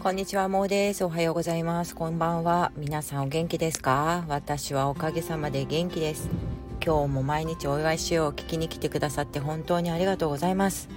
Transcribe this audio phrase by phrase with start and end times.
[0.00, 1.04] こんにちは、もうです。
[1.04, 1.96] おはようございます。
[1.96, 2.70] こんばんは。
[2.76, 4.24] 皆さんお元気ですか？
[4.28, 6.30] 私はおかげさまで元気です。
[6.80, 10.88] 今日も毎日お祝いしよう聞きに来てくださって本当にありがとうございます。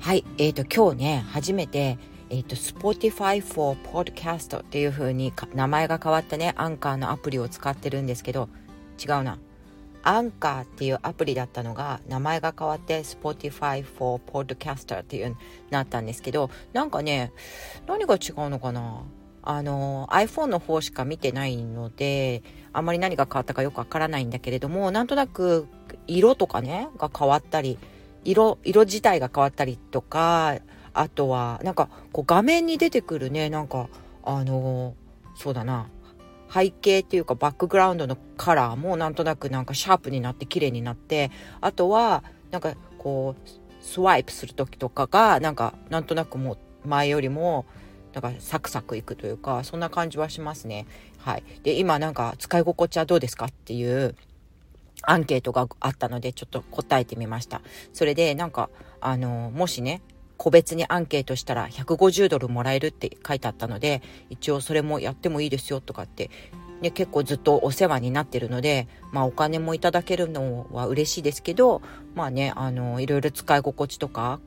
[0.00, 1.98] はい、えっ、ー、と今日ね、初めて
[2.30, 8.48] えっ、ー、と Spotify for Podcast っていう風に名前が変わったね、アンカーのアプリを使ってるんですけど、
[9.00, 9.38] 違うな。
[10.02, 15.36] アンカーっていうアプリだったのが名前が変わって Spotify for Podcaster っていう
[15.70, 17.32] なったんですけどなんかね
[17.86, 19.02] 何が違うのかな？
[19.42, 25.66] あの iPhone の方しか見てないのであまり何が変わったかよくわからないんだけれどもなんとなく
[26.06, 27.78] 色とかねが変わったり
[28.24, 30.56] 色色自体が変わったりとか
[30.92, 33.88] あとはなんかこう画面に出てくるねなんか
[34.22, 34.94] あの
[35.34, 35.86] そうだな。
[36.52, 41.30] 背景っていうかバックグラウンドのカラーもなんとなくなんかシャープになって綺麗になって
[41.60, 46.54] あとはなんかこうスワイプする時とかがなんかなんとなくも
[46.84, 47.66] う前よりも
[48.12, 50.86] なんかサクサクいくというかそんな感じはしますね。
[51.18, 54.14] はい、で今なんか使い心地はどうですかっていう
[55.02, 57.60] アンケートがあったのでちょっと答えてみました。
[57.92, 60.02] それでなんかあのもしね
[60.38, 64.00] 個別にアンケートしたら150ドルもらえるって書いてあったので
[64.30, 66.30] 一応それもやってもいいですよとかって、
[66.80, 71.82] ね、結構ずっとお世話になってるので、まあ、お金もいただけるのは嬉しいですけど
[72.14, 74.40] まあねあのいろいろ使い心地とか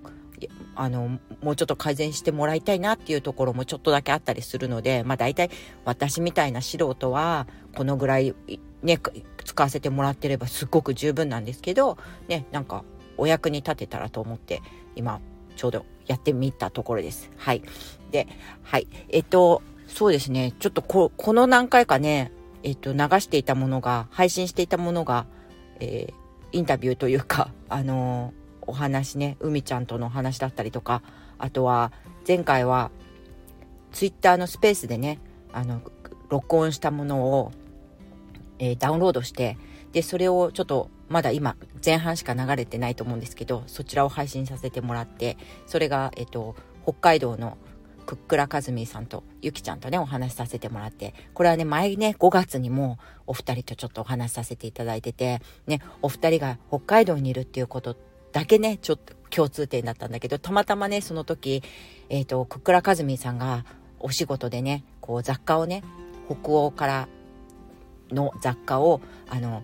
[0.75, 5.51] あのもうちょっと改善してもらいたいなっていうところもちょっとだけあったりするのでまあ大体
[5.85, 8.33] 私みたいな素人はこのぐらい
[8.81, 8.99] ね
[9.43, 11.97] 使わせてもらってればすっごく十分なんですけど
[12.27, 12.83] ねなんか
[13.17, 14.61] お役に立てたらと思って
[14.95, 15.19] 今
[15.55, 17.29] ちょうどやってみたところです。
[17.37, 17.61] はい。
[18.11, 18.27] で、
[18.63, 18.87] はい。
[19.09, 20.53] えっと、そうですね。
[20.59, 22.31] ちょっとこ、この何回かね、
[22.63, 25.25] えっと、流していたものが、配信していたものが、
[25.79, 31.01] えー、インタビューというか、 あのー、お話ね、海ちゃんとのお話だったりとか、
[31.37, 31.91] あとは、
[32.27, 32.91] 前回は、
[33.91, 35.19] ツイッターのスペースでね、
[35.51, 35.81] あの、
[36.29, 37.51] 録音したものを、
[38.59, 39.57] えー、ダウンロードして、
[39.91, 47.57] で、それをちょっとまだ今前半しか流れてないと思うんですけどそちらを配信させてもらってそれが、えっと、北海道の
[48.05, 57.95] クックラカズミさんとゆきちゃんとねお話しさせてもらってこれはね前ね5月にもお二人とちょっとお話しさせていただいててねお二人が北海道にいるっていうこと
[58.31, 61.61] だけねちょっと共通点だったんだけどたまたまねその時
[62.09, 63.65] えっ、とクックラカズミさんが
[63.99, 65.83] お仕事でねこう雑貨をね
[66.27, 67.07] 北欧から
[68.11, 69.63] の雑貨をあの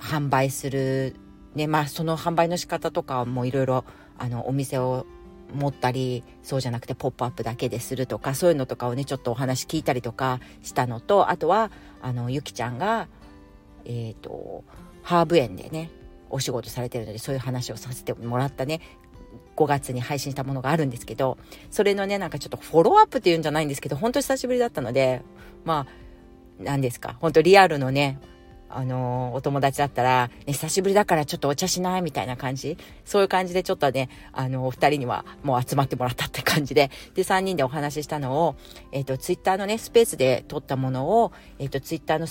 [0.00, 1.16] 販売する、
[1.54, 3.84] ね、まあその販売の仕方とかもいろいろ
[4.18, 5.06] あのお店を
[5.54, 11.70] 持ったりそうじゃなくてポップアップだけでするとかそういうのとかをねちょっとお話聞いたりとかしたのとあとは
[12.02, 13.08] あのゆきちゃんが
[13.84, 14.64] えっ、ー、と
[15.02, 15.90] ハーブ園でね
[16.30, 18.80] お仕事されてるのでそういう話をさせてもらったね
[19.54, 21.38] 5月に配信したものがあるんですけど
[21.70, 25.22] それのねなんかちょっとフォローアップっていうんじゃないんですけど本当久しぶりだったので
[25.64, 26.06] まあ
[26.58, 28.18] 何ですか本当リアルのね
[28.68, 32.76] あのお友達だったら、ね、久しぶりだからちょっとお茶しないみたいな感じ？
[33.04, 38.56] そういう感じでちょっとね、あの、お二人にはもう集まってもらったって感じで、で、3人でお話ししたのを、
[38.92, 42.26] えっ、ー、と、ツイッターのね、スペースで撮ったものを、えっ、ー、と、ツイッターの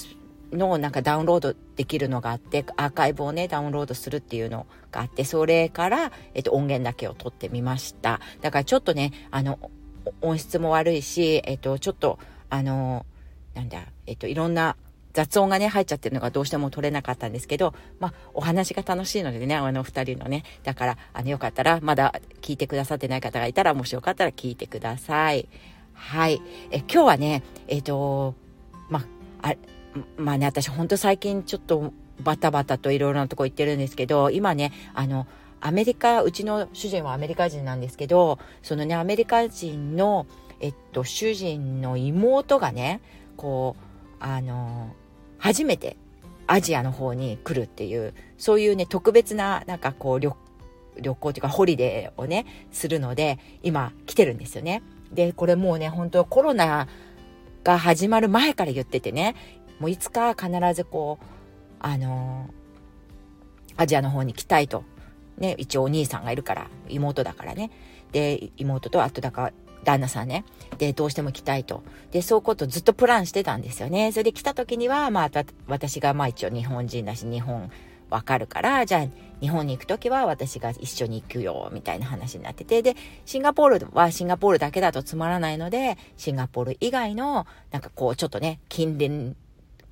[0.51, 8.19] のなんかダウンロードできるのがあって、アーカイブをね、ダウンロードするっていうのがあって、それから、えっ、ー、と、音源だけを撮ってみました。
[8.41, 9.59] だからちょっとね、あの、
[10.21, 12.19] 音質も悪いし、えっ、と、ちょっと、
[12.49, 13.05] あの、
[13.53, 14.75] なんだ、えっ、と、いろんな
[15.15, 25.47] 雑音がね、入っちゃってるのがどうしても取れなかったんですけど、まあ、お話が楽しいのでね、あの二人のね、だから、あの、よかったら、まだ聞いてくださってない方がいたら、もしよかったら聞いてください。
[25.93, 26.41] はい。
[26.69, 28.35] え、今日はね、えっ、ー、と、
[28.89, 29.05] ま
[29.41, 29.55] あ、あ、
[30.17, 35.27] まあね、私ほんと最近ちょっとバタバタといろいろなとこ行ってるんですけど、今ね、あの、
[35.61, 40.27] アメリカ、うちの主人はアメリカ人なんですけど、そのね、アメリカ人の、
[40.59, 42.99] えっと、主人の妹がね、
[43.37, 44.93] こう、あの、
[45.37, 45.97] 初めて
[46.47, 50.33] アジアの方に来るっていうそういうね特別ななんかこう旅
[50.97, 54.81] 旅行というかホリデーをねするので今来てるんですよね。
[55.11, 56.87] でこれもうね本当コロナ
[57.63, 59.35] が始まる前から言っててね
[59.79, 61.25] もういつか必ずこう
[61.79, 62.49] あの
[63.75, 64.83] アジアの方に来たいと。
[65.37, 67.69] ね、一応お兄さんがいるから妹だからね
[68.13, 69.51] で妹とあとだか
[69.85, 70.43] 旦那さんね。
[70.77, 71.83] で、どうしても来たいと。
[72.11, 74.11] で、そういうことずっとプランしてたんですよね。
[74.11, 77.71] それで来た時には、まあ、私がまあ一応日本人だし、日本
[78.09, 79.07] わかるから、じゃあ
[79.41, 82.95] 日本に行く時は私が一緒に行くよ、みたいな話になってて、で、
[83.25, 89.35] シンガポールはシンガポールだけだとつまらないので、シンガポール以外の、なんかこう、ちょっとね、近隣、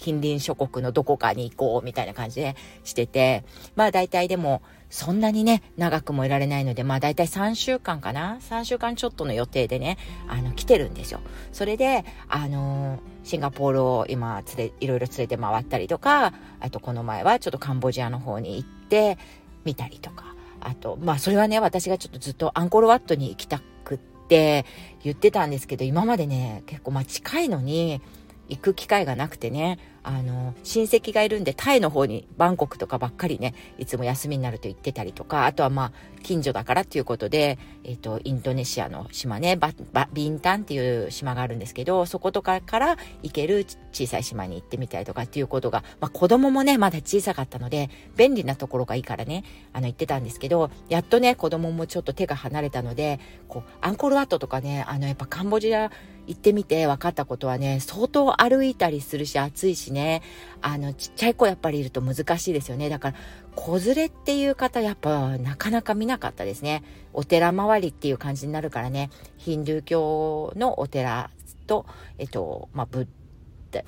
[0.03, 3.45] 近隣諸国のどこかに行こうみたいな感じでしてて、
[3.75, 9.97] まあ大体でもそんなにね、長くもいられないので、まあ大体3週間かな ?3 週間ちょっとの予定でね、
[10.27, 11.21] あの、来てるんですよ。
[11.53, 19.17] それで、あの、シンガポールを今、連れ、いろいろ連れて回ったりとか、あとこの前はちょっとカンボジアの方に行って
[19.63, 23.97] みたりとか、あと、まあそれはね、私がちょっとずっとアンコールワットに行きたくっ
[24.27, 24.65] て
[25.01, 28.01] 言ってたんですけど、今までね、結構まあ近いのに、
[28.49, 35.91] 行く機会がなくてね、あの、親戚がいるんで、タイの方に、バンコクとかばっかりね、いつも休みになると行ってたりとか、あとはまあ、
[36.23, 55.91] 近所だからっていうことで、えっ、ー、と、インドネシアの島ね、バ、バ、ビンタンっていう島があるんですけど、そことかから行ける小さい島に行ってみたりとかっていうことが、まあ子供もね、まだ小さかったので、便利なところがいいからね、あの、行ってたんですけど、やっとね、子供もちょっと手が離れたので、こう、アンコールワットとかね、あの、やっぱカンボジア
[56.27, 60.21] 行ってみて分かったことはね、相当歩いたりするし、暑いしね、
[60.61, 62.89] あの、ちっちゃい子やっぱりいると難しいですよね。
[62.89, 63.17] だから、
[63.55, 66.83] 子連れっていう方やっぱなかなか見なかったですね。
[67.13, 71.29] お寺周りっていう感じになるからね、ヒンドゥー教のお寺
[71.67, 71.85] と、
[72.17, 73.07] えっと、まあ、ブッ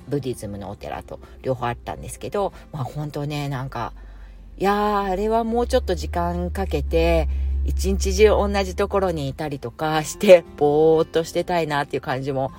[0.08, 3.92] ブディズムのお寺と両方あったんですけど、まあ本当ね、なんか、
[4.58, 7.28] いやー、あれはもうちょっと時間かけて、
[7.66, 12.52] 一日中同じところにいたりとかして、ぼーっとしてたいなっていう感じも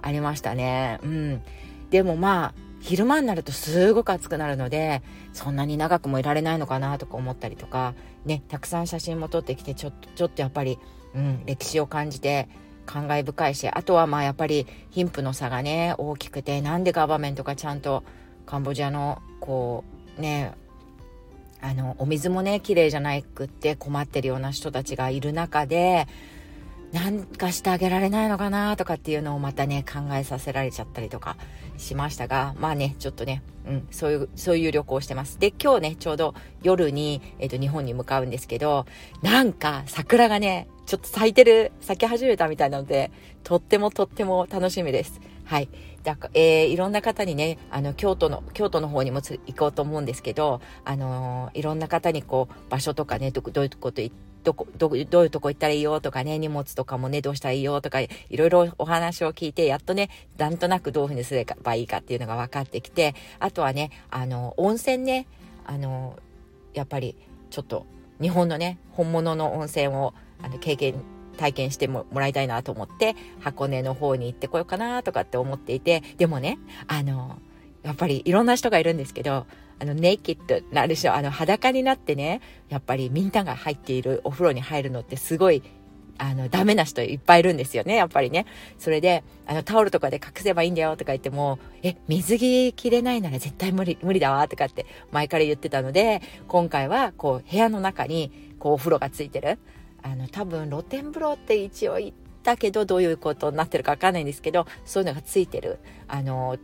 [0.00, 0.98] ありましたね。
[1.02, 1.42] うん。
[1.90, 5.02] でもまあ、昼間になるとすごく暑くなるので、
[5.34, 7.92] そんなに長くもいられないのかなとか思ったりとか、
[8.24, 10.78] ね、たくさん写真も撮ってきて、ちょっと、ちょっとやっぱり、
[11.14, 12.48] うん、歴史を感じて、
[12.86, 18.04] 感慨深いし、あとはまあやっぱり貧富の差がね、大きくて、なんでガバメントがちゃんと
[18.46, 19.84] カンボジアの、こ
[20.18, 20.54] う、ね、
[21.62, 26.06] あの、お水もね、綺麗じゃなくって困ってるような人たちがいる中で、
[26.92, 31.36] なんかしてあげられないのかなとかっていうのをまたね、考えさせられちゃったりとか
[31.76, 35.38] しましたが、まあね、ちょっとね、うん、そういう、そういう旅行をしてます。
[35.38, 38.86] で、今日ね、ちょうど夜に、えっ、ー、と、日本に向かうんですけど、
[39.22, 43.12] なんか桜がね、ちょっと咲いてる、咲き始めたみたいなので、
[43.44, 45.20] とってもとっても楽しみです。
[45.50, 45.68] はい。
[46.04, 60.08] だかえー、いろんな方にね、あの、京都の、京都の方にも行こうと思うんですけど、あのー、いろんな方にこう、場所とかね、ど、どういうこと言って、どこ、ど、どういうとこ行ったらいいよとかね、荷物とかもね、どうしたらいいよとか、いろいろお話を聞いて、やっとね、
[60.38, 65.26] なんとなくどういうふうにすればいいかっていうのが分かってきて、あとはね、あの、温泉ね、
[65.66, 66.16] あの、
[66.74, 67.16] やっぱり、
[67.50, 67.84] ちょっと、
[68.22, 70.94] 日本のね、本物の温泉を、あの、経験
[71.40, 77.38] 体験してもらいたいなと思って、箱根の方に行ってこようかなとかって思っていて、でもね、あの、
[77.82, 79.46] やっぱりいろんな人がいるんですけど、
[79.78, 85.62] あの、ネイキッドなるでしょ、あの、裸になってね、やっぱりみんなが入っているお風呂に入るのってすごい、
[86.18, 88.44] あの、ダメな人いっぱいいるんですよね、やっぱりね。
[88.78, 99.58] それで、あの、タオルとかで隠せばいいんだよとか言っても、え、水着着れないなら絶対無理、無理だわとかって前から言ってたので、今回は、こう、部屋の中に、こう、お風呂がついてる。
[100.02, 102.12] あの多分露天風呂って一応言っ
[102.42, 106.58] たけどどういうことになってるかわかんないんですけどそういうのがついてるあの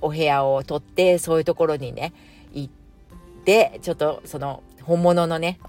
[0.00, 2.12] お部屋を取ってそういうところにね
[2.52, 2.72] 行っ
[3.44, 5.60] てちょっとその本物のね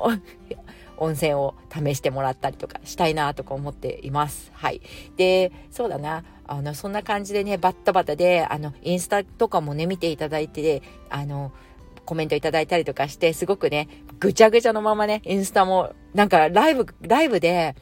[0.98, 4.52] 温泉を試してもらったりとかしたいなとか思っています。
[4.54, 4.82] はい。
[5.18, 6.24] で、そうだな。
[6.46, 11.52] あの、そんな感じでね、バッタバタで、あの、インスタとかもね、見ていただいて、あの、
[12.06, 13.88] コメントいただいたりとかして、すごくね、
[14.24, 17.76] ぐちゃぐちゃのままね、インスタも、なんかライブ、ライブで、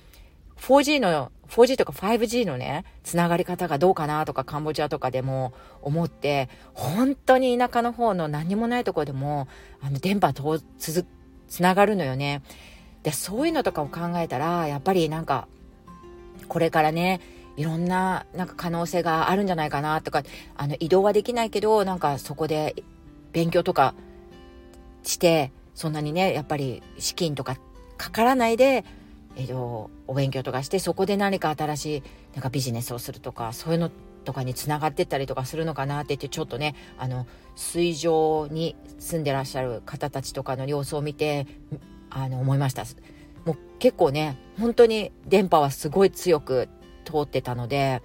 [0.57, 9.47] 4G の、4G とか 5G のね、つながり方がどうかなとか、カンボジアとかでも思って、本当に田舎の方の何もないところでも、
[9.81, 11.05] あの、電波とつ
[11.47, 12.41] つながるのよね。
[13.03, 15.47] で、そういうのとかを考えたら、やっぱりなんか、
[16.47, 17.21] これからね、
[17.55, 20.23] いろんな、なんか可能性があるんじゃないかなとか、
[20.57, 22.83] あの、移動はできないけど、なんかそこで
[23.31, 23.93] 勉強とか
[25.03, 27.57] して、そんなにね、やっぱり資金とか
[27.97, 28.83] かからないで、
[29.35, 33.89] えっと、お勉強とかして、そこで何か新しい、なんかビジネスをするとか、そういうの
[34.25, 41.47] とかにつながってったりとかするのかなって言って、ちょっとね、あの、水上に住んでらっしゃる方たちとかの様子を見て、
[42.09, 42.83] あの、思いました。
[43.45, 46.67] もう結構ね、本当に電波はすごい強く
[47.05, 48.01] 通ってたので、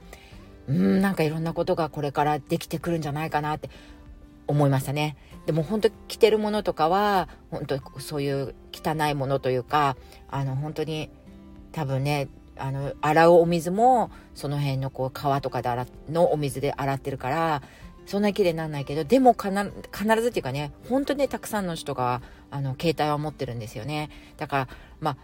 [0.68, 3.70] うん、なんかいろんなことがこれからできてくるんじゃないかなって
[4.46, 5.16] 思いましたね。
[5.46, 9.96] でも本当着てるものとかは、本当そういう汚いものというか、
[10.28, 11.10] あの本当に
[11.72, 17.62] 多分ね、あの、洗うお水も、その辺のこう川とかで洗のお水で洗ってるから、
[18.06, 19.52] そんなに綺麗にならないけど、でも必
[20.22, 24.10] ずっていうかね、本当にね、たくさんの人が、あの、携帯は持ってるんですよね。
[24.36, 24.68] だから、
[25.00, 25.16] まあ、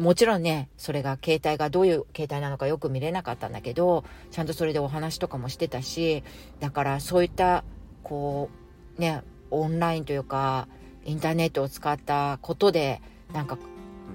[0.00, 6.22] もちろんね、それが携帯がどういう携帯なのかよく見れなかったんだけど、ちゃんとそれでお話とかもしてたし、
[6.60, 7.64] だからそういった
[8.06, 8.50] こ
[8.96, 10.68] うねオンラインというか
[11.04, 13.58] インターネットを使ったことでなんか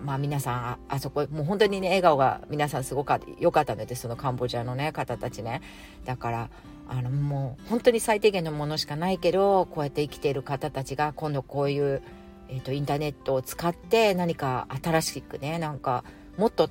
[0.05, 5.61] まあ皆さんあそこもう本当にね笑顔が皆さんすごか良かったのでそのカンボジアのね方たちね。
[6.05, 6.49] だから
[6.87, 12.01] あのもう本当に最低限のものしかないけどこうやって生きている方たちが今度こういう、
[12.47, 16.05] えーと、インターネットを使って何か新しくねなんか
[16.37, 16.69] もっと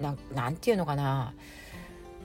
[0.00, 1.32] なんて言うのかな。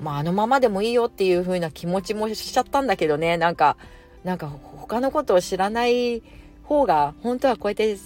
[0.02, 3.78] まああのままでもいいよっていう風な気持ちもしちゃったんだけどねなんか
[4.26, 6.22] なんか他のことを知らない
[6.64, 7.98] 方が本当はこうやって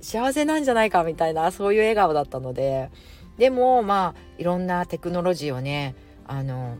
[0.00, 2.90] 幸せなんじゃないかみたいなそういう笑顔だったので。
[3.38, 5.94] でもまあいろんなテクノロジーをね
[6.26, 6.76] あの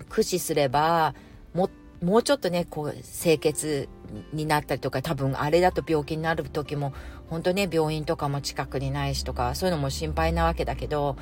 [0.00, 1.14] 駆使すれば
[1.54, 1.70] も
[2.02, 3.88] もうちょっとねこう清潔
[4.32, 6.92] になったりとか多分あれだと病気になる時も
[7.28, 11.16] 本当ね病院とかも近くにないしとかそういうのも心配なわけだけど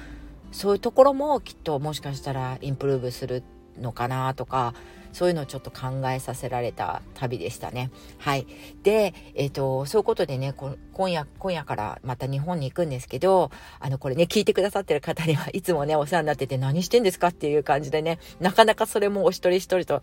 [0.53, 3.43] そういうところもきっともしかしたらインプルーブする
[3.81, 4.75] のかなとか
[5.17, 7.91] そういうのをちょっと考えさせられた旅でしたね。
[8.19, 8.47] はい。
[8.83, 10.53] で、えっ、ー、と、そういうことでね、
[10.93, 20.03] 今夜、今夜からまた日本に行くんですけど、あの、これね、聞いてくださってる方にはいつもね、お世話になってて何してんですかっていう感じでね、なかなかそれもお一人一人と、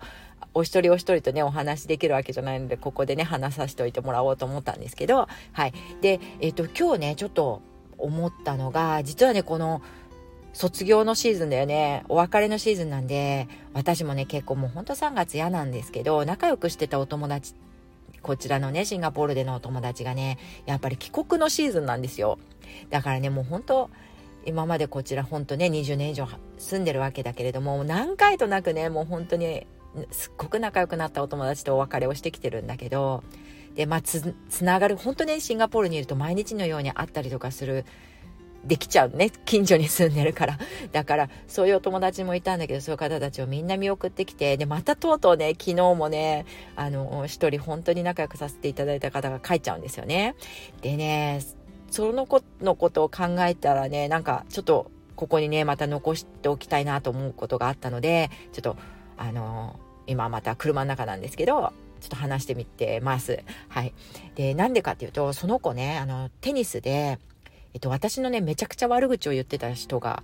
[0.56, 5.74] お一人お一人とね、お話できるわけじゃないので、ここでね、話させておいてもらおうと思ったんですけど、はい。
[6.02, 7.62] で、えっ、ー、と、今日ね、ちょっと
[8.00, 9.84] 思ったのが、実はね、この、
[10.54, 12.04] 卒業のシーズンだよね。
[12.08, 17.56] お別れのシーズンなんで、私もね、結構もうほんと3月嫌なんですけど、仲良くしてたお友達、
[18.22, 22.38] こちらのね、シンガポールでのお友達がね、やっぱり帰国のシーズンなんですよ。
[22.92, 23.90] だからね、もう本当
[24.46, 29.66] 今までこちらほんとね、20年以上住んでるわけだけれども、何回となくね、もう本当に
[30.12, 33.24] すっごく仲良くなったお友達とお別れをしてきてるんだけど、
[33.76, 37.86] で、まあ、つ、つながる、本当ね、シンガポールにいると毎日のように会ったりとかする
[38.66, 39.30] できちゃうね。
[39.46, 40.58] 近所に住んでるから。
[40.92, 50.36] だから、そういうお友達もいたんだけど、そういう方たちをみんな見送ってきて、で、またとうとうね、昨日もね、あの、一人本当に仲良くさせていただいた方が帰っちゃうんですよね。
[50.82, 51.42] でね、
[51.92, 58.78] その子のことを考えたらね、なんか、ちょっと、ここにね、また残しておきたいなと思うことがあったので、ちょっと、
[59.18, 63.44] あの、今また車の中なんですけど、ちょっと話してみてます。
[63.70, 63.94] はい。
[64.36, 67.20] で、なんでかっていうと、その子ね、あの、テニスで、
[67.74, 70.24] えっと、私のね、めちゃくちゃ悪口を言ってた人が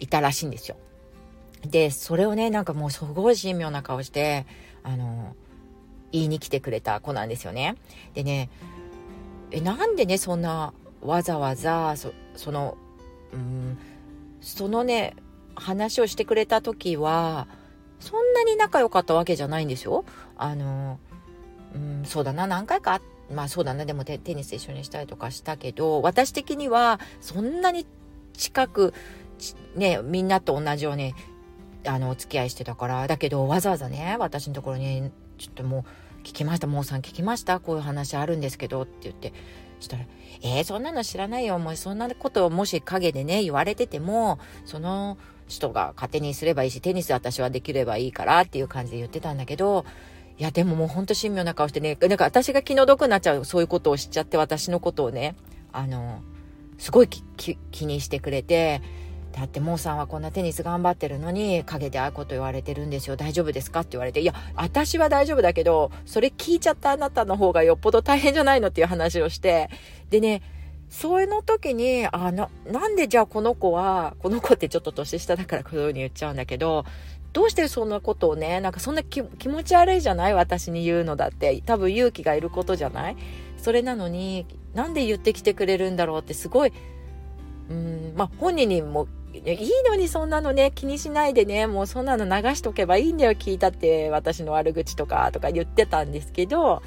[0.00, 0.76] いたらしいんですよ。
[1.62, 4.46] で、それをね、なんかもうすごい神妙な顔して、
[4.82, 5.34] あの、
[6.12, 7.76] 言いに来てくれた子なんですよね。
[8.14, 8.50] でね、
[9.50, 12.76] え、なんでね、そんなわざわざ、そその、
[13.32, 13.78] うん、
[14.40, 15.14] そのね、
[15.56, 17.48] 話をしてくれた時は、
[17.98, 20.04] そんなに仲良かったわけじゃないんですよ。
[20.36, 20.98] あの、
[21.74, 27.86] うん、そうだな、何回か会っまあそうだな、でもテニス一緒にしたりとかしたけど、私的にはそんなに
[28.34, 28.94] 近く、
[29.74, 31.14] ね、みんなと同じように、
[31.86, 35.84] あの、お付き合いしてたから、だけどわざわざね、私のところに、ちょっとも
[36.20, 39.32] う、聞きました、もうさん聞きましたこういう話あるんですけど、って言って、
[39.84, 40.04] したら、
[40.42, 41.58] えー、そんなの知らないよ。
[41.58, 45.16] もうそんなことをもし陰でね、言われてても、その
[45.46, 49.84] 人が勝手にすればいいし、テニス私はできればいいからっていう感じで言ってたんだけど、
[50.38, 55.36] いや、でももうほんと神妙な顔してね、なんか私が気の毒になっちゃう、そういうことを知っちゃって、私のことをね、
[55.72, 56.22] あの、
[56.78, 58.82] すごい気にしてくれて、
[59.34, 63.16] だってモーさんはこんなテニス頑張ってるのに陰でああいうこと言われてるんですよ。
[63.16, 69.70] 大丈夫ですかって言われていや私は大丈夫だけどそれ聞いちゃったあなたの方がよっぽど大変じゃないのっていう話をして
[70.10, 70.42] でね
[70.88, 76.84] それの時にあななんでじゃあこの子はこの子ってちょっと年下だからこういうふうに言っちゃうんだけど
[77.34, 80.34] どうしてそんなことをね、なんかそんな気持ち悪いじゃない？
[80.34, 81.60] 私に言うのだって。
[81.66, 83.16] 多分勇気がいることじゃない？
[83.58, 86.72] それなのに、なんで言ってきてくれるんだろうってすごい、
[87.68, 96.82] うん、まあ本人にもいいのにそんなのね、気にしないでね、もうそんなの流しとけばいいんだよ、聞いたって私の悪口とか、とか言ってたんですけど、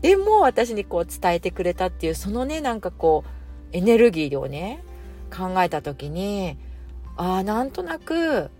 [0.00, 4.82] でも私にこう伝えてくれたっていう、そのね、なんかこう、エネルギーをね、
[5.30, 6.56] 考えた時に、
[7.16, 8.50] ああ、なんとなく、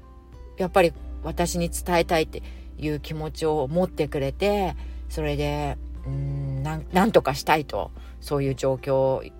[0.57, 0.93] やっぱり
[1.23, 2.43] 私に伝えたいって
[2.79, 4.75] いう気持ちを持ってくれて
[5.09, 7.91] それでうんなんとかしたいと
[8.21, 9.31] そういう状況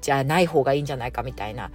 [0.00, 1.70] じゃない方がいいんじゃないかみたいな。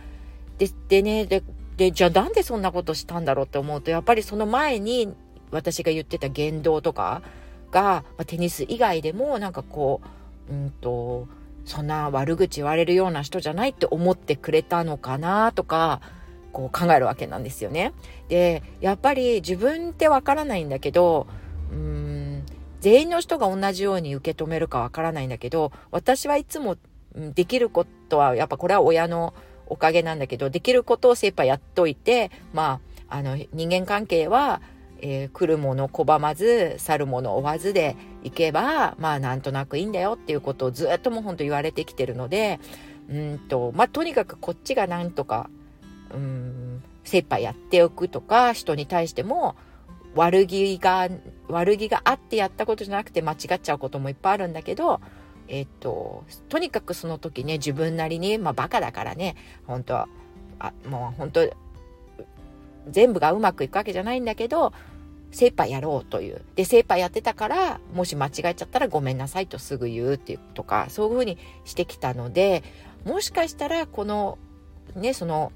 [0.57, 1.43] ででねで
[1.77, 5.13] でじゃあなんでそんなことしたんだろうって思うとやっぱりその前に
[5.51, 7.21] 私が言ってた言動とか
[7.71, 10.01] が、まあ、テニス以外でもなんかこ
[10.50, 11.27] ううんと
[11.65, 16.01] そんな悪口言われるような人じゃないって思ってくれたのかなとか
[16.51, 17.94] こう考えるわけなんですよね。
[18.30, 21.27] で、やっぱり自分ってわからないんだけど、
[21.72, 22.44] うーん、
[22.80, 26.77] 全員の人が同じように受け止めるかわからないんだけど、私はいつも
[27.16, 29.34] できることは、やっぱこれは親の
[29.68, 34.62] おかげなんだけど、できることを精一杯やっといて、まあ、あの、人間関係は、
[35.00, 42.60] えー、来るもの拒まず去るもの追わずでいけばまあなんとなくいいんだよっていうことをずっともうほんと言われてきてるので
[43.10, 45.50] うんとまあとにかくこっちがなんとか
[46.14, 49.56] うん精一杯やっておくとか人に対しても
[50.16, 51.10] 悪気が
[51.48, 55.00] 悪気があってやったことじゃなくて間違っちゃうこともいっぱいあるんだけど
[55.48, 59.36] えっととにかくその時ね自分なりにまあバカだからね
[59.66, 60.10] 本当は
[60.60, 61.50] あもう本当
[62.90, 64.74] 全部がうまくいくわけじゃないんだけど
[65.32, 66.42] 精一杯やろうという。
[66.56, 72.64] で、精一杯やってたから、もし間違えちゃったらごめんなさいとすぐ言うっていうとか、そういうふうにしてきたので、
[73.06, 74.38] もしかしたらこの、
[74.96, 75.52] ね、その、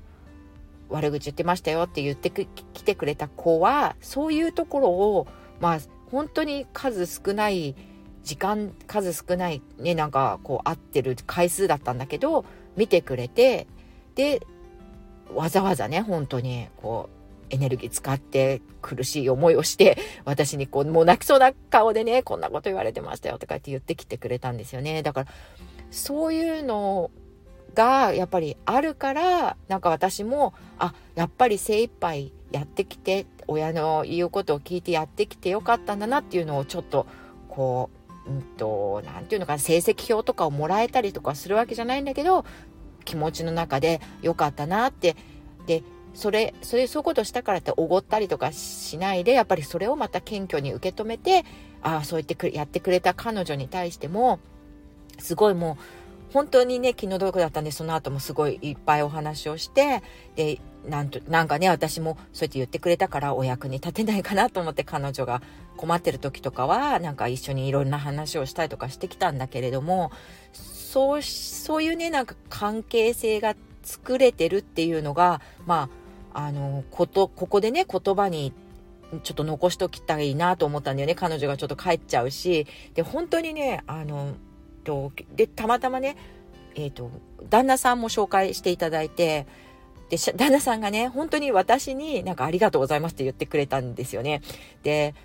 [0.91, 5.27] 悪口言ってましたよって言ってきてくれた子は、そういうところを、
[5.59, 5.79] まあ、
[6.11, 7.75] 本当に数少ない
[8.23, 12.45] 時間、数少ないね、なんかこう会ってる回数だったんだけど、
[12.75, 13.67] 見てくれて、
[14.15, 14.45] で、
[15.33, 25.03] わざわざね、本当に、こう、エネルギー使って苦しい思いをして、私にこう、もう泣きそうな顔でね、こんなこと言われてましたよとかって言ってきてくれたんですよね。
[25.03, 25.27] だから、
[25.89, 27.11] そういうの
[27.73, 37.05] がやっぱりあるから、なんか私も、あ、やっぱり精一杯やってきて、親の言うことを聞いてやってきてよかったんだなっていうのをちょっと、
[37.49, 37.89] こ
[38.27, 42.45] う、うんと、なんていうのかな、成績表とかをもらえたりとかするわけじゃないんだけど、
[43.05, 45.15] 気持ちの中で良かったなって、
[45.65, 51.45] で、それ、それ、そういうことしたからっておごったりとかしないで、やっぱりそれをまた謙虚に受け止めて、
[51.81, 54.39] ああ、そう言ってやってくれた彼女に対しても、
[55.19, 55.83] すごいもう、
[56.33, 60.01] 本当にね、気の毒だったんで、その後もすごいいっぱいお話をして、
[60.35, 65.41] で、なんと、なんかね、私もそうやって言ってくれたからお役に立てないかなと思って彼女が
[65.77, 70.11] 困ってる時とかは、なんか一緒にいろんな話をしたりとかしてきたんだけれども、
[70.53, 75.89] そう、そういうね、なんか関係性が作れてるっていうのが、ま
[76.33, 78.53] あ、あの、こと、ここでね、言葉に
[79.23, 81.15] ちょっと残しときたいなと思ったんだよね。
[81.15, 82.67] 彼女がちょっと帰っちゃうし。
[82.93, 84.35] で、本当にね、あの、
[84.81, 86.15] と、で、たまたまね、
[86.75, 87.11] え、ー、と、
[87.49, 89.45] 旦那さんも紹介していただいて、
[90.09, 94.41] で、旦那さんがね、本当に私になんかありがとうございますって言ってくれたんですよね。
[94.83, 95.15] で、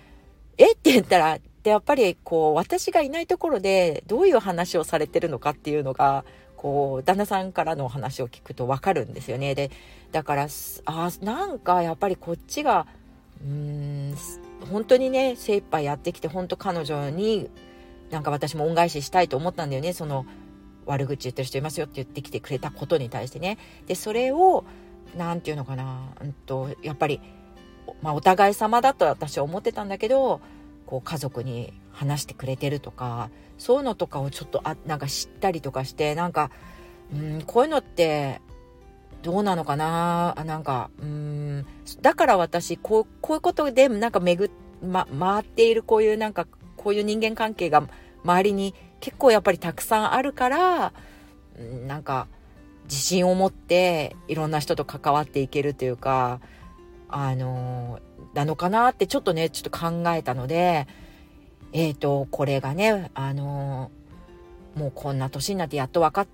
[0.57, 0.71] え？
[0.71, 6.23] って言ったら、で、やっぱりこう、私がいないところでどういう話をされてるのかっていうのが、
[6.55, 9.53] こう、旦那さんからのお話を聞くとわかるんですよね。
[9.55, 9.71] で、
[10.11, 10.47] だから、
[10.85, 12.87] あなんかやっぱりこっちが、
[13.41, 14.15] うーん、
[14.71, 17.49] 本当にね、精一杯やってきて、本当彼女に、
[18.11, 19.93] なんか私も恩返ししたいと思ったんだよね。
[19.93, 20.25] その、
[20.85, 23.57] 悪口言ってる人いますよって言ってきてくれたことに対してね。
[23.87, 24.63] で、それを、
[25.17, 27.19] なんていうのかな、うんと、やっぱり、
[28.01, 30.41] まあ、お互い様だと私は思ってたんだけど、
[30.87, 36.49] こう家族に話してくれてるとかそういうのとかをちょっとあなんか知ったりとかしてなんか
[37.13, 38.41] うんこういうのって
[39.21, 41.65] どうなのかなあなんかうん
[42.01, 47.83] だから私こうこういうことでなんか巡ま、回っているこういうなんかこういう人間関係が
[48.23, 50.93] 周りに結構やっぱりたくさんあるから
[51.85, 52.27] なんか
[52.85, 56.39] 自信を持っていろんな人と関わっていけるというか
[57.09, 57.99] あの
[58.33, 60.87] なのかなってちょっとね、ちょっと考えたので、
[61.73, 63.89] えっ、ー、と、これがね、あの
[64.75, 66.27] もうこんな年になってやっと分かっ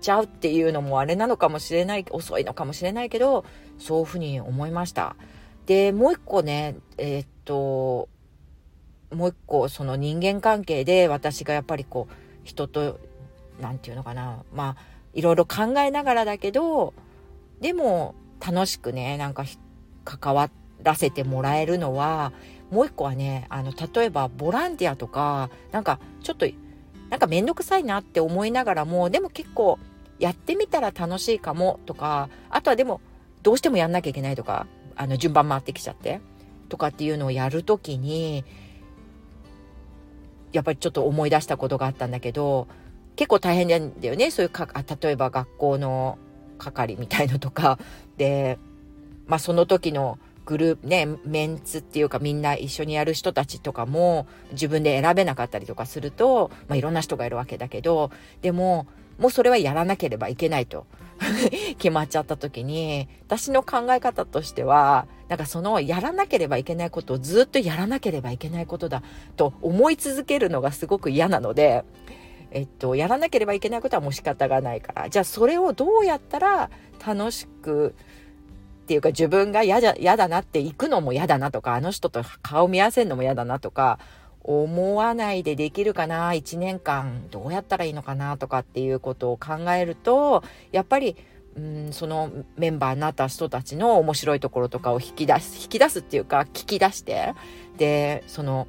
[0.00, 3.46] ちゃうっていうのもあれなのかもしれない、遅いのかもしれないけど、
[3.78, 5.16] そういうふうに思いました。
[5.66, 8.08] で、もう一個ね、えっ、ー、と、
[9.12, 12.98] もう一個その人間関係で私がやっぱりこう、人と、
[13.60, 14.82] 何て言うのかな、まあ、
[15.14, 16.94] いろいろ考えながらだけど、
[17.60, 19.44] でも楽しくね、なんか
[20.04, 20.50] 関わ、
[20.82, 22.32] らせてもらえるのは、
[22.70, 26.46] もう一個はね、あの、例えばボランティアとか、なんかちょっと、
[27.10, 29.78] なんかめんどくさいなって思いながらも、でも結構
[30.18, 33.00] やってみたら楽しいかもとか、あとはでも
[33.42, 36.20] どうしてもやんなきゃいけないとか、あの、順番回ってきちゃって、
[36.68, 38.44] とかっていうのをやるときに、
[40.52, 42.68] やっぱりちょっと思い出したことがあったんだけど、
[43.16, 44.30] 結構大変なんだよね。
[44.30, 44.68] そういうか、
[45.02, 46.18] 例えば学校の
[46.58, 47.78] 係みたいのとか、
[48.16, 48.58] で、
[49.26, 58.86] まあその時のグループね、メンツっていうかみんな一緒にやる人たちとかも自分で選べなかったりとかすると、まあ、いろんな人がいるわけだけど、でも、
[59.18, 60.86] もうそれはやらなければいけないと
[61.78, 69.02] 決まっちゃった時に、私の考え方としては、なんかそのやらなければいけないことをずっとやらなければいけないことだ
[69.36, 71.84] と思い続けるのがすごく嫌なので、
[72.50, 76.70] えっと、やらなければいけないことはもう仕方がないから、じゃあそれをどうやったら
[77.04, 77.94] 楽しく
[78.82, 83.98] っていうか自分が嫌だ、嫌だなって行くのも嫌だなとか、あの人と顔見合わせるのも嫌だなとか、
[84.42, 91.16] 思わないでできるかな、1年間どうやったらいいのかなとかっていうことを考えると、やっぱり、
[91.56, 97.34] うんそのメンバーになった人たちの面白いところとかを引き出す引き出すっていうか聞き出して
[97.78, 98.68] でその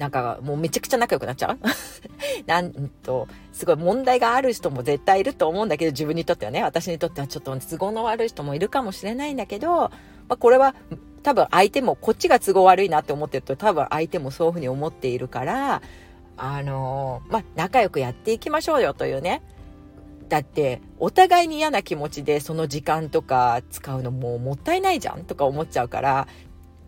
[0.00, 1.58] なんかもうめちゃくちゃ仲良くなっちゃう？
[2.48, 9.90] なんと、すごい問題がある人も絶対いると思うんだけど、自分にとってはね、私にとってはちょっと都合の悪い人もいるかもしれないんだけど、ま
[10.30, 10.74] あ、これは
[11.22, 15.82] 多分相手もこっちが都合悪いなって思ってると多分相手もそういうふうに思っているから、
[16.36, 19.42] あのー、まあ、仲良くやっていきましょうよというね。
[20.28, 26.28] だって、お互いに嫌な気持ちでその時間とか使うのももったいないじゃんとか思っちゃうから、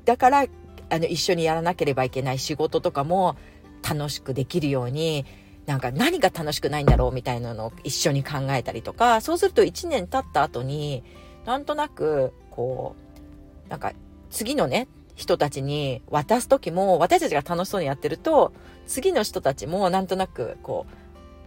[0.04, 0.46] だから
[0.92, 3.36] あの一緒にやらなければいけない仕事とかも
[3.82, 5.24] 楽しくできるように
[5.66, 11.02] なんか何が楽しくないんだろうみたいなのを一緒に考えたりとかそうすると1年経った後に
[11.46, 12.94] なんとなくこ
[13.66, 13.92] うなんか
[14.32, 18.52] 次のね人たちに渡す時も私たちが楽しそうにやってると
[18.88, 20.94] 次の人たちもなんとなくこう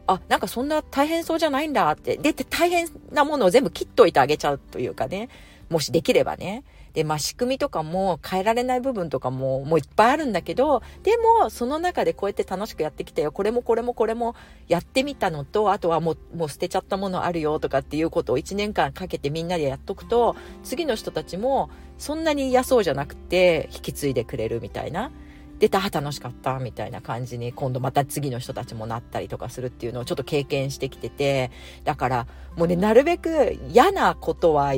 [0.08, 2.18] あ、なんかそんな大変そうじゃないんだって。
[2.18, 5.30] で、大変なものを全部切っといてあげちゃうというかね。
[5.70, 6.64] もしできればね。
[6.94, 13.32] で、まあ仕組みとかも変えられない部分とかももういっぱいあるんだけど、でもその中でこうやって楽しくやってきたよ。
[13.32, 14.36] これもこれもこれも
[14.68, 25.12] やってみたのと、あとはもうもう捨てちゃったものあるよとかっていうことを1年間かけてみんなでやっとくと、次の人たちもそんなに嫌そうじゃなくて引き継いでくれるみたいな。
[25.60, 31.52] で、た、楽しかったみたいな感じに今度また次の人たちもなったりとかするっていうのをちょっと経験してきてて、
[31.86, 32.28] だから
[32.58, 34.74] もうね、なるべく嫌なことは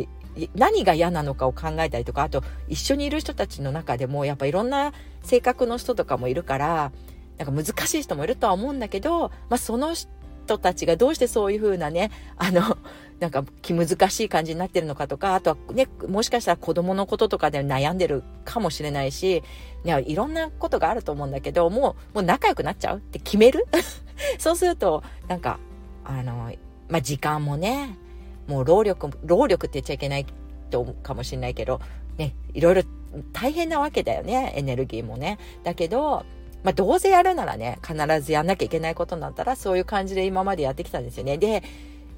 [0.56, 6.92] 何が嫌なのかを考えたりとか、あと一緒にいる人たちの中でもやっぱいろんな性格の人とかもいるから、
[7.38, 12.78] なんか難しい人もいるとは思うんだけど、まあその人たちがどうしてそういう風なね、あの、
[13.20, 19.44] なんか気難しい感じになってるのかとか、あとはね、もしかしたら子供のこととかで悩んでるかもしれないし、
[19.84, 23.66] ね、いろんなことがあると思うんだけど、もう、もう仲良くなっちゃうって決める？
[24.38, 25.60] そうすると、なんか、
[26.06, 26.52] あの、
[26.90, 27.98] まあ、時間もね、
[28.48, 30.26] もう労力、労力って言っちゃいけない
[30.70, 31.82] と思うかもしれないけど、
[32.18, 32.84] ね、いろいろ
[33.34, 35.38] 大変なわけだよね、エネルギーもね。
[35.64, 36.24] だけど、
[36.64, 41.38] まあ、どうせやるならね、必ずやんなきゃいけないことになったら、そういう感じで今までやってきたんですよね。
[41.38, 41.64] で、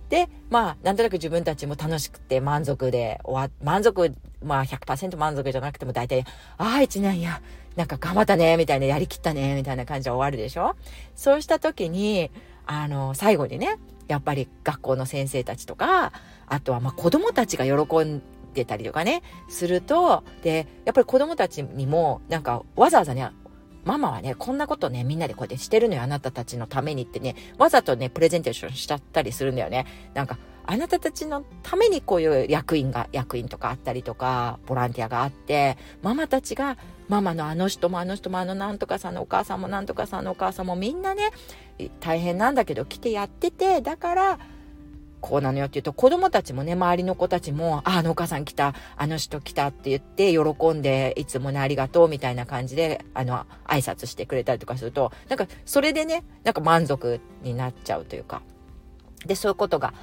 [0.09, 6.25] で、まあ、なんとなく自分たちも楽しくて満足で終わ、満足、まあ100%満足じゃなくても大体、
[6.57, 7.41] ああ、一年や、
[7.75, 10.75] なんか頑張ったね、みたいな、やりきったね、みたいな感じで終わるでしょ？
[11.15, 12.31] そうした時に、
[12.65, 16.11] あの、最後にね、やっぱり学校の先生たちとか、
[16.47, 18.21] あとはまあ子供たちが喜ん
[18.53, 23.29] でたりとかね、すると、で、やっぱり子供たちにも、なんかわざわざね、
[23.85, 29.85] ママはね、こんなことね、みんなでこうやってしてるのよ、あなたたちのためにってね、わざとね、プレゼンテーションしちゃったりするんだよね。
[30.13, 41.31] なんか、あなたたちのためにこういう役員が、役員とかあったりとか、ボランティアがあって、ママたちが、ママのあの人もあの人もあのなんとかさんのお母さんもなんとかさんのお母さんもみんなね、
[41.99, 44.39] 大変なんだけど来てやってて、だから、
[45.21, 58.41] こうなのよって言うと、子供たちもね、周りの子たちも、あ、あのお母さん来た、あの人来たって言って、喜んで、いつもね、ありがとうみたいな感じで、あの、挨拶してくれたりとかすると、なんか、それでね、なんか満足になっちゃうというか、
[59.25, 59.93] で、そういうことが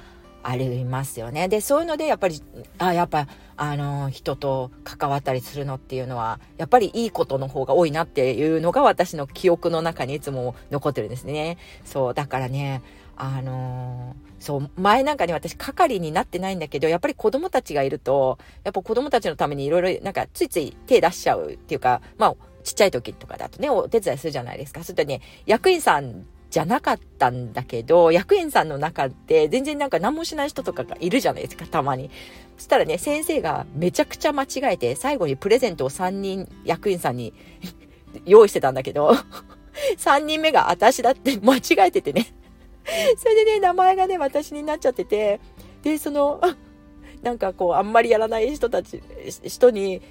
[0.43, 1.47] ありますよね。
[1.49, 2.41] で、そういうので、やっぱり、
[2.77, 3.27] あ、やっぱ、
[3.57, 11.57] あの、人と関わったりするのっていうのは、やっぱりいいことの方が多いなっていうのが私の記憶の中にいつも残ってるんですね。
[11.83, 12.81] そう、だからね、
[13.17, 24.83] あのー、そう、前なんかに私係になってないんだけど、やっぱり子供たちがいると、やっぱ子供たちのためにいろいろ、なんかついつい手出しちゃうっていうか、まあ、ちっちゃい時とかだとね、お手伝いするじゃないですか。
[24.83, 32.09] それとね、役員さんじゃなかったんだけど、役員さんの中って全然なんか何もしない人とかがいるじゃないですか、たまに。
[32.57, 37.33] そしたらね、先生がめちゃくちゃ間違えて、最後にプレゼントを3人役員さんに
[38.25, 39.11] 用意してたんだけど、
[39.97, 42.33] 3人目が私だって間違えててね
[43.17, 45.39] それでね、名前がね、私になっちゃってて、
[45.83, 46.41] で、その、
[47.21, 49.01] なんかこう、あんまりやらない人たち、
[49.43, 50.01] 人に、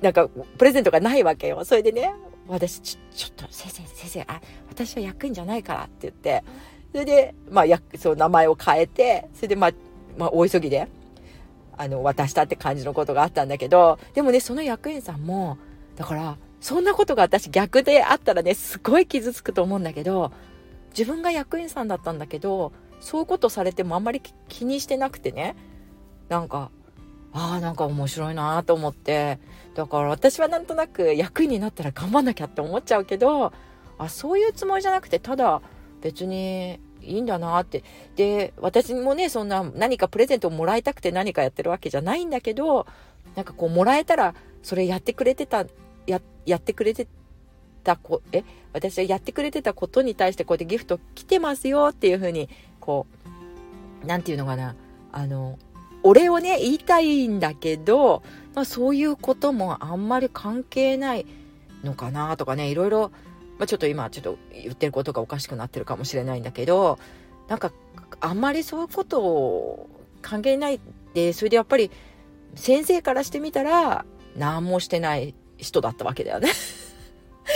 [0.00, 1.64] なんか、プレゼントがないわけよ。
[1.64, 2.12] それでね、
[2.46, 6.44] 私、ちょ、ちょっと、先生、先生、あ、私は役員じゃないからって言って、
[6.92, 9.70] それで、まあ、や、そう、名前を変えて、それで、まあ、
[10.16, 10.88] まあ、大急ぎで、
[11.76, 15.58] あの、渡したって感じのことがあったんだけど、でもね、その役員さんも、
[15.96, 20.32] だから、そんなことが私逆であったらね、すごい傷つくと思うんだけど、
[20.90, 25.56] 自分が役員さんだったんだけどそういうことされてもあんまり気にしてなくてね。
[26.28, 26.70] なんか
[27.32, 29.38] ああなんか面白いなと思って。
[29.74, 33.52] だから私はなんとなく役員になったら頑張んなきゃって思っちゃうけど
[33.96, 35.62] あそういうつもりじゃなくてただ
[36.00, 37.84] 別にいいんだなって。
[38.16, 42.86] で私もねそんな何かプレゼントをもらいたくて何かやってるわけじゃないんだけど
[43.36, 45.64] なんかこうもらえたらそれやってくれてた
[46.06, 47.06] ややってくれて
[47.82, 52.48] たこ、え、私はやってくれてたことに対してこうやってギフト来てますよっていうふうに、
[52.80, 53.06] こ
[54.02, 54.76] う、なんていうのかな、
[55.12, 55.58] あの、
[56.02, 58.22] お礼をね、言いたいんだけど、
[58.54, 61.26] まあ、そういうこともあんまり関係ない
[61.82, 63.10] のかなとかね、いろいろ、
[63.58, 66.98] まあ、ちょっと今ちょっと言ってることがおかしくなってるかもしれないんだけど、
[67.48, 67.72] なんか、
[68.20, 69.88] あんまりそういうことを
[70.22, 70.80] 関係ない
[71.14, 71.90] で、それでやっぱり
[72.54, 74.04] 先生からしてみたら、
[74.36, 76.48] 何もしてない人だったわけだよね。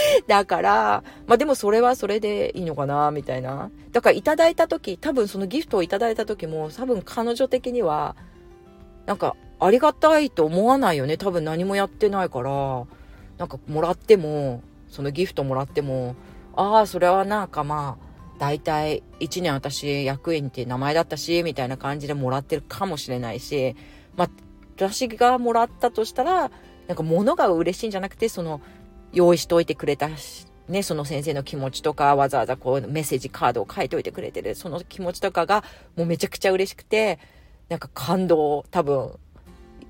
[0.27, 3.71] だから、まあでもそれはそれでいいのかな、みたいな。
[3.93, 8.17] だからいただいた時、多分そのギフトをいただいた時も、多分彼女的には、
[9.07, 11.17] なんか、ありがたいと思わないよね。
[11.17, 12.85] 多分何もやってないから、
[13.39, 16.17] なんかもらっても、そのギフトもらっても、
[16.55, 23.77] ああ、それはなんかまあ、大体1年私役員って名前だったし、みたいな感じでもらってるかもしれないし、
[24.17, 24.31] まあ、
[24.77, 26.51] 私がもらったとしたら、
[26.89, 28.61] なんか物が嬉しいんじゃなくて、その、
[29.13, 35.65] 用意しておいてくれたしね、その先生の気持ちとか、わざわざこうメッセージカードを書いておいてくれてる、その気持ちとかが
[35.97, 37.19] もうめちゃくちゃ嬉しくて、
[37.69, 39.19] なんか感動、多分、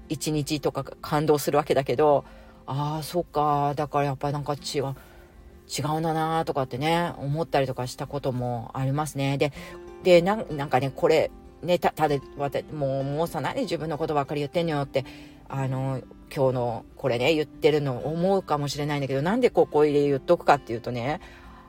[0.08, 2.24] 一日とか感動するわけだけど、
[2.66, 4.94] ああ、そっか、だからやっぱりなんか違う、
[5.68, 9.38] 違うんだなとかってね、思ったりとかしたこともありますね。
[9.38, 9.52] で、
[10.02, 11.30] で、なんかね、これ、
[11.62, 12.20] ね、た、たで、
[12.72, 15.04] もう、もうさ、何自分のことばっかり言ってんのよって、
[15.48, 16.00] あの、
[16.34, 21.20] 今日のこれね、言ってるの思うかもしれないんだけど、なんでここで言っとくかっていうとね、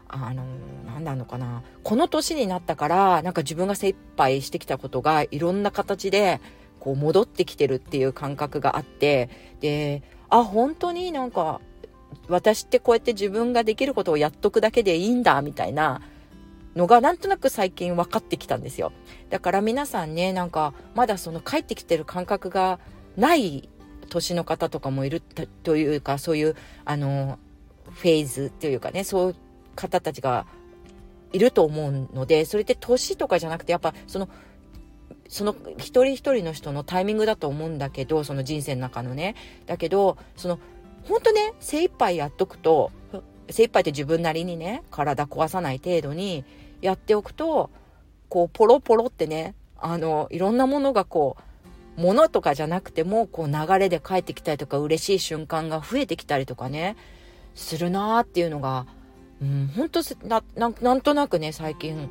[0.07, 0.45] あの、
[0.85, 1.63] なんなのかな。
[1.83, 6.39] この年になったから、なんか自分が精一杯してきたことがいろんな形で、
[6.79, 11.61] こう戻ってきてるっていう感覚があって、で、あ、本当になんか、
[12.29, 16.01] 私ってこうやって自分ができることをやっとくだけでいいんだ、みたいな
[16.75, 18.91] のがなんとなく最近分かってきたんですよ。
[19.29, 22.79] だから皆さんね、なんかまだその帰ってきてる感覚が
[23.17, 23.69] ない
[24.09, 25.21] 年の方とかもいる
[25.63, 27.39] というか、そういう、あの、
[27.91, 29.35] フェーズというかね、そういう
[29.75, 30.45] 方たちが
[31.31, 34.29] いると思うので、それって年とかじゃなくて、やっぱその、
[35.27, 39.35] その一人一人の人のタイミングだと思うんだけど、その人生の中のね。
[39.65, 40.59] だけど、その、
[41.05, 42.91] 本当ね、精一杯やっとくと、
[43.49, 46.45] 精一杯って自分なりにね、体壊さない程度に
[46.81, 47.69] やっておくと、
[48.29, 51.43] こう、ポロポロってね、あの、いろんなものがこう、
[51.95, 56.95] ものとかじゃなくても、こう流れで帰ってきたりとか、嬉しい瞬間が増えてきたりとかね、
[57.55, 58.87] するなーっていうのが、
[59.41, 62.09] うん、本当なな、なんとなくね、最近、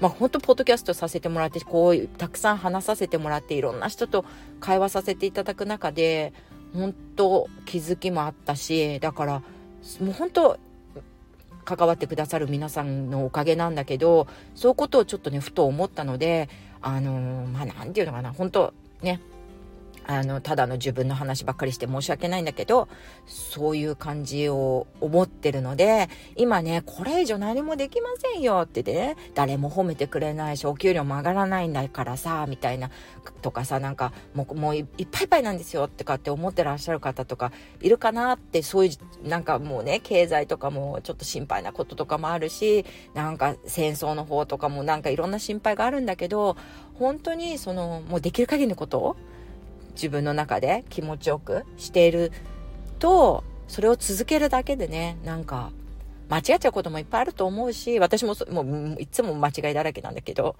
[0.00, 4.24] まあ本当ポッドキャストさせてもらって、こう、たくさん話させてもらって、いろんな人と
[4.58, 6.32] 会話させていただく中で、
[6.74, 9.42] 本当気づきもあったし、だから、
[10.00, 10.58] もう本当
[11.64, 16.48] 関わってくださる皆さんのおかげなんだけど、そういうことをちょっとね、ふと思ったので、
[16.82, 19.20] あのー、まあ、なんていうのかな、本当ね、
[20.06, 22.88] あの、ただの自分の話ばっかりして申し訳ないんだけど、
[23.26, 32.90] そういう感じを思ってるので、今ね、これ以上何もできませんよってね、誰も褒めてくれないし、お給料も上がらないんだからさ、みたいな、
[33.40, 38.90] とかさ、なんか、もう、もういっぱいいっぱいなんですよってかって思ってらっしゃる方とかいるかなって、そうい
[39.24, 42.84] う、なんかもうね、経済とかもちょっと心配なこととかもあるし、
[43.14, 46.56] なんか戦争の方とかもなんかいろんな心配があるんだけど、
[47.00, 49.16] 本当にその、もうできる限りのことを、
[49.94, 52.30] 自分の中で気持ちよくしている
[52.98, 55.72] と、それを続けるだけでね、なんか、
[56.28, 60.56] 間違っちゃうこともいっぱいあると思うし、私ももういつも間違いだらけなんだけど、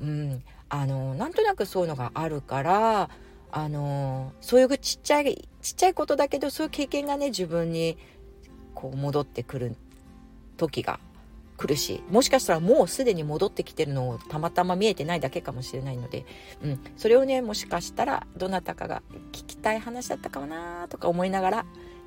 [0.00, 3.10] うん、あの、なんとなくそういうのがあるから、
[3.50, 7.98] あの、そういうちっちゃい、ちっちゃいことだけど、そういう経験がね、自分に
[8.74, 9.74] こう戻ってくる
[10.56, 11.00] 時が
[11.62, 12.02] 苦しい。
[12.10, 16.26] もしかしたらもうすでに戻ってきてるのをたまたま見えてないだけかもしれないので、
[16.64, 16.80] うん。
[16.96, 21.66] それをね、もしかしたらどなたかが聞きたい話だったかもなとか思いながら、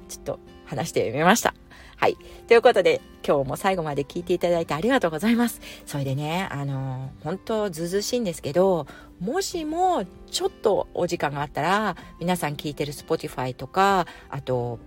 [0.10, 1.56] ちょっと話してみました。
[1.96, 2.18] はい。
[2.48, 5.62] ということで、今日も最後まで聞いていただいてありがとうございます。
[5.86, 8.88] それでね、あの、本当ずずしいんですけど、
[9.22, 14.80] もしもちょっとお時間があったら、皆さん聞いてる Spotify とか、あと、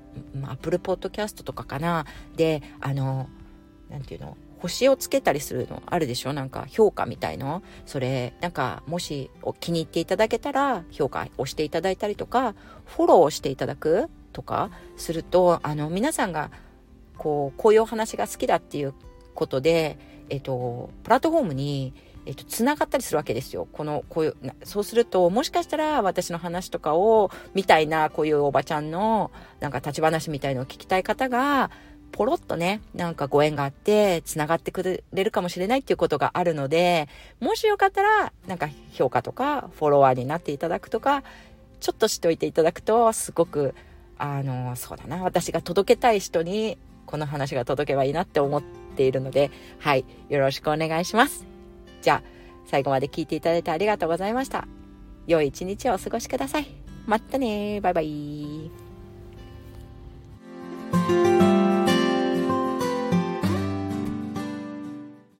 [0.46, 2.04] Apple Podcast とかかな。
[2.36, 3.30] で、あの、
[3.88, 4.36] なんていうの？
[4.58, 6.32] 星をつけたりするのあるでしょ？
[6.32, 7.62] なんか評価みたいの？
[7.86, 16.50] それ、なんかもし気に入っていただけたら評価をしていただいたりとか、フォローしていただくとかすると、あの皆さんが
[17.16, 18.94] こう、こういうお話が好きだっていう
[19.34, 21.94] ことで、えっと、プラットフォームに
[22.26, 23.66] えっと、繋がったりするわけですよ。
[23.72, 31.70] この、こういう、そうすると、もしかしたら私の話とかを、みたいな、こういうおばちゃんの、なんか立ち話みたいのを聞きたい方が、
[32.12, 37.08] ポロッとね、なんかご縁があって、繋がってくれるかもしれないっていうことがあるので、
[37.40, 41.22] もしよかったら、なんか評価とか、フォロワーになっていただくとか、
[41.80, 43.74] ちょっとしといていただくと、すごく、
[44.18, 48.62] あの、そうだな、私が届けたい人に、この話が届けばいいなって思っ
[48.96, 51.46] ているので、はい、よろしくお願いします。
[52.02, 52.22] じゃあ、
[52.66, 54.66] 最後まで聞いていただいてありがとうございました。
[55.28, 56.66] 良い一日をお過ごしください
[57.06, 58.70] またねバイバイ